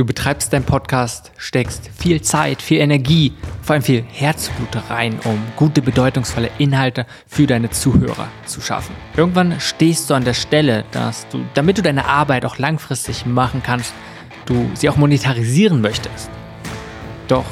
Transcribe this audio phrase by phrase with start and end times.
[0.00, 5.38] Du betreibst deinen Podcast, steckst viel Zeit, viel Energie, vor allem viel Herzblut rein, um
[5.56, 8.94] gute, bedeutungsvolle Inhalte für deine Zuhörer zu schaffen.
[9.14, 13.62] Irgendwann stehst du an der Stelle, dass du, damit du deine Arbeit auch langfristig machen
[13.62, 13.92] kannst,
[14.46, 16.30] du sie auch monetarisieren möchtest.
[17.28, 17.44] Doch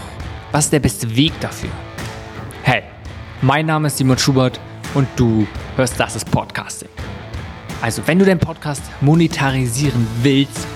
[0.51, 1.69] was ist der beste Weg dafür?
[2.63, 2.83] Hey,
[3.43, 4.59] mein Name ist Simon Schubert
[4.95, 5.47] und du
[5.77, 6.89] hörst Das ist Podcasting.
[7.83, 10.67] Also, wenn du deinen Podcast monetarisieren willst,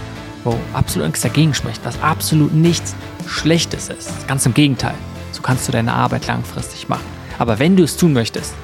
[0.45, 2.95] wo absolut nichts dagegen spricht, was absolut nichts
[3.27, 4.27] Schlechtes ist.
[4.29, 4.95] Ganz im Gegenteil.
[5.33, 7.05] So kannst du deine Arbeit langfristig machen.
[7.39, 8.55] Aber wenn du es tun möchtest,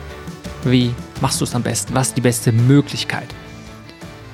[0.64, 1.95] wie machst du es am besten?
[1.95, 3.28] Was ist die beste Möglichkeit?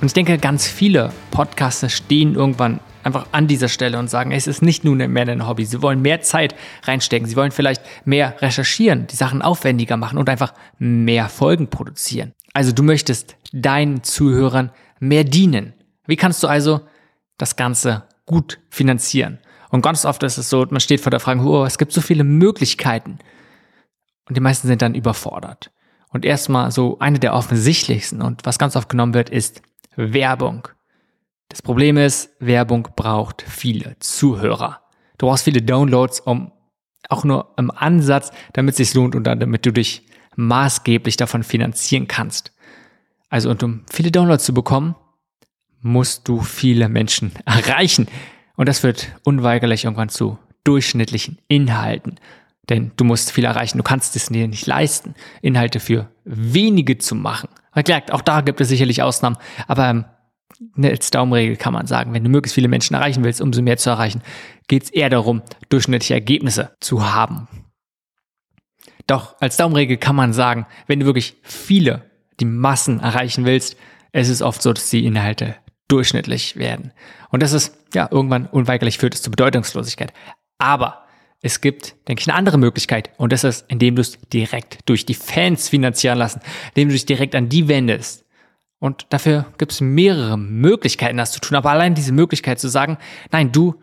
[0.00, 4.46] Und ich denke, ganz viele Podcaster stehen irgendwann einfach an dieser Stelle und sagen, es
[4.46, 5.64] ist nicht nur mehr ein Hobby.
[5.64, 6.54] Sie wollen mehr Zeit
[6.84, 7.28] reinstecken.
[7.28, 12.32] Sie wollen vielleicht mehr recherchieren, die Sachen aufwendiger machen und einfach mehr Folgen produzieren.
[12.54, 15.74] Also du möchtest deinen Zuhörern mehr dienen.
[16.06, 16.80] Wie kannst du also
[17.38, 19.38] das Ganze gut finanzieren.
[19.70, 22.00] Und ganz oft ist es so, man steht vor der Frage, oh, es gibt so
[22.00, 23.18] viele Möglichkeiten.
[24.28, 25.72] Und die meisten sind dann überfordert.
[26.08, 29.62] Und erstmal so eine der offensichtlichsten und was ganz oft genommen wird, ist
[29.96, 30.68] Werbung.
[31.48, 34.80] Das Problem ist, Werbung braucht viele Zuhörer.
[35.19, 36.52] Du brauchst viele Downloads, um
[37.08, 42.08] auch nur im Ansatz, damit es sich lohnt und damit du dich maßgeblich davon finanzieren
[42.08, 42.52] kannst.
[43.28, 44.94] Also und um viele Downloads zu bekommen,
[45.84, 48.08] musst du viele Menschen erreichen.
[48.56, 52.18] Und das wird unweigerlich irgendwann zu durchschnittlichen Inhalten.
[52.70, 53.76] Denn du musst viel erreichen.
[53.76, 57.50] Du kannst es dir nicht leisten, Inhalte für wenige zu machen.
[57.84, 59.36] klar, auch da gibt es sicherlich Ausnahmen.
[59.68, 60.04] Aber ähm,
[60.82, 63.91] als Daumenregel kann man sagen, wenn du möglichst viele Menschen erreichen willst, umso mehr zu
[63.91, 64.22] erreichen,
[64.69, 67.48] geht es eher darum, durchschnittliche Ergebnisse zu haben.
[69.06, 72.10] Doch als Daumenregel kann man sagen, wenn du wirklich viele,
[72.41, 73.76] die Massen erreichen willst,
[74.12, 75.56] es ist oft so, dass die Inhalte
[75.88, 76.92] durchschnittlich werden.
[77.30, 80.12] Und das ist, ja, irgendwann unweigerlich führt es zu Bedeutungslosigkeit.
[80.58, 81.04] Aber
[81.42, 83.10] es gibt, denke ich, eine andere Möglichkeit.
[83.18, 86.41] Und das ist, indem du es direkt durch die Fans finanzieren lassen,
[86.75, 88.25] indem du dich direkt an die wendest.
[88.78, 91.56] Und dafür gibt es mehrere Möglichkeiten, das zu tun.
[91.56, 92.98] Aber allein diese Möglichkeit zu sagen,
[93.30, 93.75] nein, du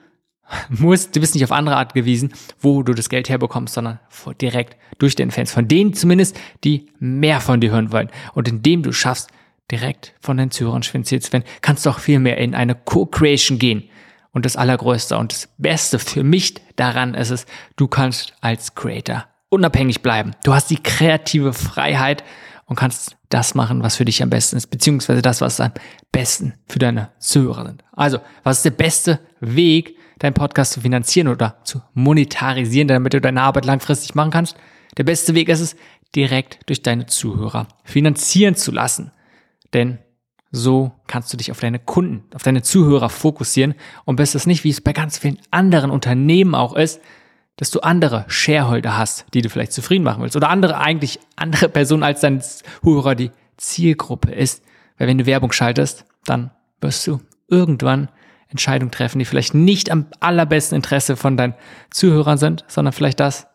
[0.69, 3.99] musst, du bist nicht auf andere Art gewiesen, wo du das Geld herbekommst, sondern
[4.41, 5.51] direkt durch den Fans.
[5.51, 8.09] Von denen zumindest, die mehr von dir hören wollen.
[8.33, 9.29] Und indem du schaffst,
[9.71, 13.57] direkt von den Zuhörern finanziert zu werden, kannst du auch viel mehr in eine Co-Creation
[13.57, 13.83] gehen.
[14.31, 17.45] Und das Allergrößte und das Beste für mich daran ist es,
[17.75, 20.31] du kannst als Creator unabhängig bleiben.
[20.43, 22.23] Du hast die kreative Freiheit
[22.65, 25.71] und kannst das machen, was für dich am besten ist, beziehungsweise das, was am
[26.11, 27.83] besten für deine Zuhörer sind.
[27.91, 33.19] Also, was ist der beste Weg, deinen Podcast zu finanzieren oder zu monetarisieren, damit du
[33.19, 34.55] deine Arbeit langfristig machen kannst?
[34.97, 35.75] Der beste Weg ist es,
[36.15, 39.11] direkt durch deine Zuhörer finanzieren zu lassen.
[39.73, 39.99] Denn
[40.51, 43.73] so kannst du dich auf deine Kunden, auf deine Zuhörer fokussieren
[44.03, 46.99] und bist es nicht, wie es bei ganz vielen anderen Unternehmen auch ist,
[47.55, 51.69] dass du andere Shareholder hast, die du vielleicht zufrieden machen willst oder andere eigentlich andere
[51.69, 54.63] Personen als dein Zuhörer die Zielgruppe ist.
[54.97, 56.51] Weil wenn du Werbung schaltest, dann
[56.81, 58.09] wirst du irgendwann
[58.49, 61.53] Entscheidungen treffen, die vielleicht nicht am allerbesten Interesse von deinen
[61.89, 63.47] Zuhörern sind, sondern vielleicht das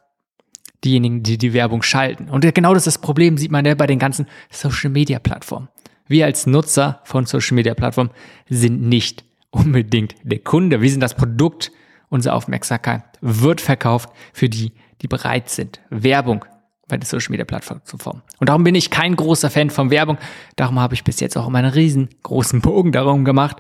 [0.85, 2.31] diejenigen, die die Werbung schalten.
[2.31, 5.69] Und genau das ist das Problem, sieht man ja bei den ganzen Social Media Plattformen.
[6.09, 8.11] Wir als Nutzer von Social Media Plattformen
[8.49, 10.81] sind nicht unbedingt der Kunde.
[10.81, 11.73] Wir sind das Produkt.
[12.09, 14.73] Unsere Aufmerksamkeit wird verkauft für die,
[15.03, 16.45] die bereit sind, Werbung
[16.87, 18.23] bei der Social Media Plattform zu formen.
[18.39, 20.19] Und darum bin ich kein großer Fan von Werbung.
[20.55, 23.57] Darum habe ich bis jetzt auch immer einen riesengroßen Bogen darum gemacht,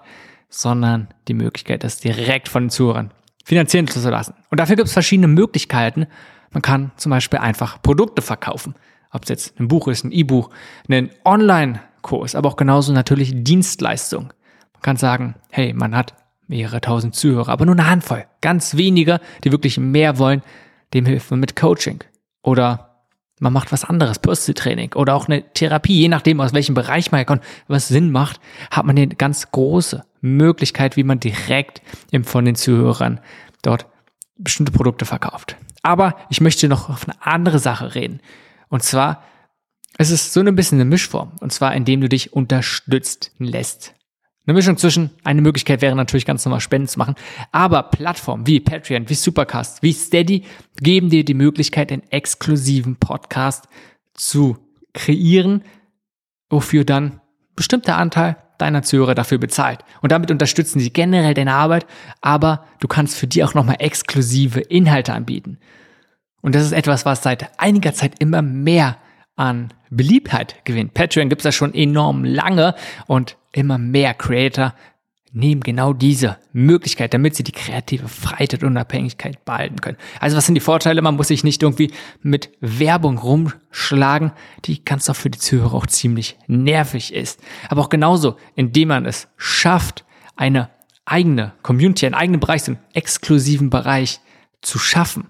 [0.48, 3.12] sondern die Möglichkeit, das direkt von den Zuhörern
[3.44, 4.34] finanzieren zu lassen.
[4.50, 6.06] Und dafür gibt es verschiedene Möglichkeiten.
[6.52, 8.76] Man kann zum Beispiel einfach Produkte verkaufen.
[9.10, 10.50] Ob es jetzt ein Buch ist, ein E-Buch,
[10.88, 14.32] ein Online- Kurs, aber auch genauso natürlich Dienstleistung.
[14.74, 16.14] Man kann sagen, hey, man hat
[16.46, 20.42] mehrere tausend Zuhörer, aber nur eine Handvoll, ganz wenige, die wirklich mehr wollen,
[20.94, 22.04] dem hilft man mit Coaching.
[22.42, 23.02] Oder
[23.40, 27.10] man macht was anderes, Personal Training oder auch eine Therapie, je nachdem, aus welchem Bereich
[27.10, 28.40] man kommt, was Sinn macht,
[28.70, 31.82] hat man eine ganz große Möglichkeit, wie man direkt
[32.22, 33.20] von den Zuhörern
[33.62, 33.86] dort
[34.38, 35.56] bestimmte Produkte verkauft.
[35.82, 38.20] Aber ich möchte noch auf eine andere Sache reden.
[38.68, 39.24] Und zwar
[39.98, 41.32] es ist so ein bisschen eine Mischform.
[41.40, 43.94] Und zwar, indem du dich unterstützt lässt.
[44.46, 47.16] Eine Mischung zwischen, eine Möglichkeit wäre natürlich ganz normal Spenden zu machen,
[47.50, 50.44] aber Plattformen wie Patreon, wie Supercast, wie Steady
[50.80, 53.66] geben dir die Möglichkeit, einen exklusiven Podcast
[54.14, 54.56] zu
[54.94, 55.64] kreieren,
[56.48, 57.20] wofür dann
[57.56, 59.80] bestimmter Anteil deiner Zuhörer dafür bezahlt.
[60.00, 61.84] Und damit unterstützen sie generell deine Arbeit,
[62.20, 65.58] aber du kannst für die auch nochmal exklusive Inhalte anbieten.
[66.40, 68.96] Und das ist etwas, was seit einiger Zeit immer mehr
[69.36, 70.94] an Beliebtheit gewinnt.
[70.94, 72.74] Patreon gibt es ja schon enorm lange
[73.06, 74.74] und immer mehr Creator
[75.36, 79.98] nehmen genau diese Möglichkeit, damit sie die kreative Freiheit und Unabhängigkeit behalten können.
[80.18, 81.02] Also was sind die Vorteile?
[81.02, 81.92] Man muss sich nicht irgendwie
[82.22, 84.32] mit Werbung rumschlagen,
[84.64, 87.40] die ganz auch für die Zuhörer auch ziemlich nervig ist.
[87.68, 90.06] Aber auch genauso, indem man es schafft,
[90.36, 90.70] eine
[91.04, 94.20] eigene Community, einen eigenen Bereich, einen exklusiven Bereich
[94.62, 95.28] zu schaffen,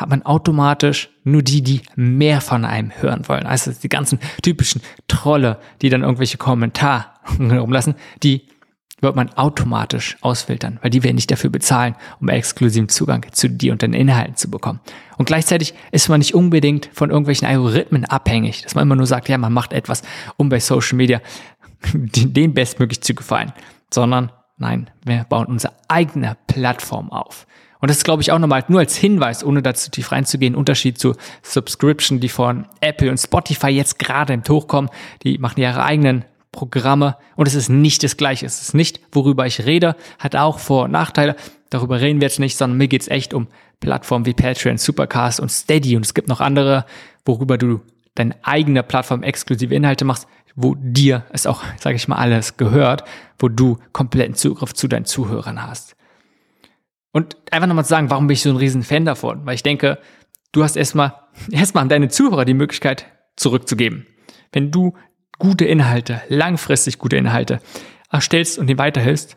[0.00, 3.46] hat man automatisch nur die, die mehr von einem hören wollen.
[3.46, 7.06] Also die ganzen typischen Trolle, die dann irgendwelche Kommentare
[7.38, 8.46] rumlassen, die
[9.00, 13.72] wird man automatisch ausfiltern, weil die werden nicht dafür bezahlen, um exklusiven Zugang zu dir
[13.72, 14.80] und deinen Inhalten zu bekommen.
[15.16, 19.28] Und gleichzeitig ist man nicht unbedingt von irgendwelchen Algorithmen abhängig, dass man immer nur sagt,
[19.28, 20.02] ja, man macht etwas,
[20.36, 21.20] um bei Social Media
[21.94, 23.52] den bestmöglich zu gefallen,
[23.92, 27.46] sondern nein, wir bauen unsere eigene Plattform auf.
[27.80, 30.98] Und das ist, glaube ich, auch nochmal nur als Hinweis, ohne dazu tief reinzugehen, Unterschied
[30.98, 34.90] zu Subscription, die von Apple und Spotify jetzt gerade im Hochkommen.
[35.22, 38.46] Die machen ihre eigenen Programme und es ist nicht das Gleiche.
[38.46, 41.36] Es ist nicht, worüber ich rede, hat auch Vor- und Nachteile.
[41.70, 43.46] Darüber reden wir jetzt nicht, sondern mir geht's echt um
[43.78, 46.84] Plattformen wie Patreon, Supercast und Steady und es gibt noch andere,
[47.24, 47.80] worüber du
[48.14, 50.26] deine eigene Plattform exklusive Inhalte machst,
[50.56, 53.04] wo dir es auch, sage ich mal, alles gehört,
[53.38, 55.96] wo du kompletten Zugriff zu deinen Zuhörern hast.
[57.12, 59.44] Und einfach nochmal zu sagen, warum bin ich so ein riesen Fan davon?
[59.44, 59.98] Weil ich denke,
[60.52, 61.14] du hast erstmal,
[61.50, 64.06] erstmal an deine Zuhörer die Möglichkeit zurückzugeben.
[64.52, 64.94] Wenn du
[65.38, 67.60] gute Inhalte, langfristig gute Inhalte
[68.10, 69.36] erstellst und ihnen weiterhilfst,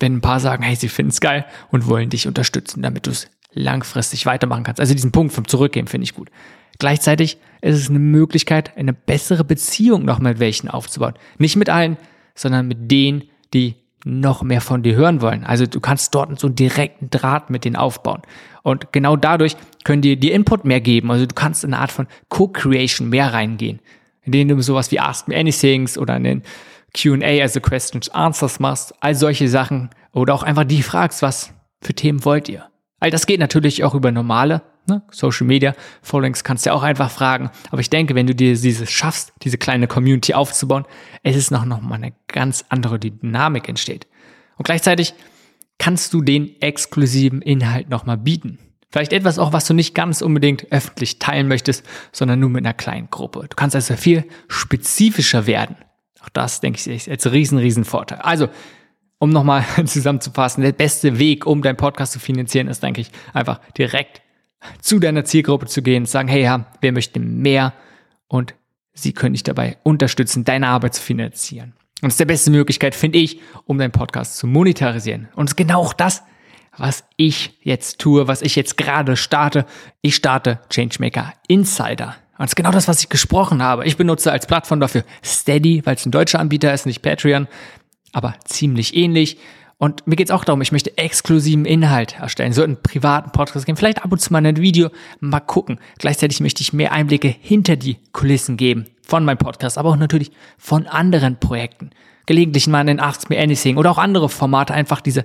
[0.00, 3.10] wenn ein paar sagen, hey, sie finden es geil und wollen dich unterstützen, damit du
[3.10, 4.80] es langfristig weitermachen kannst.
[4.80, 6.30] Also diesen Punkt vom Zurückgeben finde ich gut.
[6.78, 11.14] Gleichzeitig ist es eine Möglichkeit, eine bessere Beziehung noch mit welchen aufzubauen.
[11.38, 11.96] Nicht mit allen,
[12.34, 13.24] sondern mit denen,
[13.54, 13.76] die
[14.08, 15.42] noch mehr von dir hören wollen.
[15.42, 18.22] Also du kannst dort so einen direkten Draht mit denen aufbauen.
[18.62, 21.10] Und genau dadurch können dir die Input mehr geben.
[21.10, 23.80] Also du kannst in eine Art von Co-Creation mehr reingehen,
[24.22, 26.42] in denen du sowas wie Ask Me Anythings oder in den
[26.96, 31.92] Q&A, also Questions Answers machst, all solche Sachen oder auch einfach die fragst, was für
[31.92, 32.64] Themen wollt ihr?
[33.00, 36.82] All das geht natürlich auch über normale ne, Social Media Followings kannst du ja auch
[36.82, 37.50] einfach fragen.
[37.70, 40.84] Aber ich denke, wenn du dir dieses schaffst, diese kleine Community aufzubauen,
[41.22, 44.06] es ist noch, noch mal eine ganz andere Dynamik entsteht.
[44.56, 45.14] Und gleichzeitig
[45.78, 48.58] kannst du den exklusiven Inhalt nochmal bieten.
[48.88, 52.72] Vielleicht etwas auch, was du nicht ganz unbedingt öffentlich teilen möchtest, sondern nur mit einer
[52.72, 53.40] kleinen Gruppe.
[53.40, 55.76] Du kannst also viel spezifischer werden.
[56.22, 58.18] Auch das, denke ich, ist als riesen, riesen Vorteil.
[58.18, 58.48] Also,
[59.18, 63.60] um nochmal zusammenzufassen, der beste Weg, um deinen Podcast zu finanzieren, ist, denke ich, einfach
[63.76, 64.22] direkt
[64.80, 67.72] zu deiner Zielgruppe zu gehen sagen, hey, ja, wer möchte mehr?
[68.28, 68.54] Und
[68.92, 71.74] sie können dich dabei unterstützen, deine Arbeit zu finanzieren.
[72.02, 75.28] Und das ist die beste Möglichkeit, finde ich, um deinen Podcast zu monetarisieren.
[75.34, 76.22] Und es ist genau auch das,
[76.76, 79.64] was ich jetzt tue, was ich jetzt gerade starte.
[80.02, 82.16] Ich starte Changemaker Insider.
[82.38, 83.86] Und es ist genau das, was ich gesprochen habe.
[83.86, 87.48] Ich benutze als Plattform dafür Steady, weil es ein deutscher Anbieter ist, nicht Patreon,
[88.12, 89.38] aber ziemlich ähnlich.
[89.78, 93.76] Und mir geht's auch darum, ich möchte exklusiven Inhalt erstellen, so einen privaten Podcast geben,
[93.76, 94.88] vielleicht ab und zu mal ein Video,
[95.20, 95.78] mal gucken.
[95.98, 100.32] Gleichzeitig möchte ich mehr Einblicke hinter die Kulissen geben von meinem Podcast, aber auch natürlich
[100.56, 101.90] von anderen Projekten.
[102.24, 105.24] Gelegentlich mal in Ask Me Anything oder auch andere Formate, einfach diese,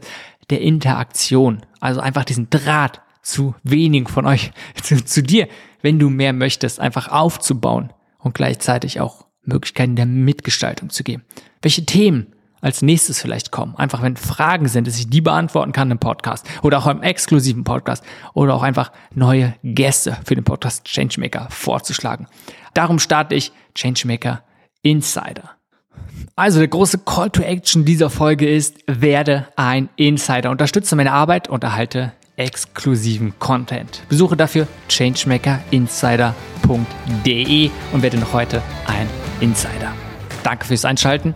[0.49, 1.65] der Interaktion.
[1.79, 4.51] Also einfach diesen Draht zu wenigen von euch,
[4.83, 5.47] zu, zu dir,
[5.81, 11.23] wenn du mehr möchtest, einfach aufzubauen und gleichzeitig auch Möglichkeiten der Mitgestaltung zu geben.
[11.61, 12.27] Welche Themen
[12.61, 13.75] als nächstes vielleicht kommen.
[13.75, 17.63] Einfach wenn Fragen sind, dass ich die beantworten kann im Podcast oder auch im exklusiven
[17.63, 22.27] Podcast oder auch einfach neue Gäste für den Podcast Changemaker vorzuschlagen.
[22.73, 24.43] Darum starte ich Changemaker
[24.81, 25.51] Insider.
[26.35, 30.49] Also der große Call to Action dieser Folge ist, werde ein Insider.
[30.49, 34.03] Unterstütze meine Arbeit und erhalte exklusiven Content.
[34.09, 39.07] Besuche dafür changemakerinsider.de und werde noch heute ein
[39.41, 39.93] Insider.
[40.43, 41.35] Danke fürs Einschalten